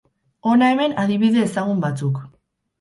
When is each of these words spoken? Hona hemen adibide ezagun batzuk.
Hona 0.51 0.69
hemen 0.71 0.97
adibide 1.05 1.45
ezagun 1.51 1.87
batzuk. 1.87 2.21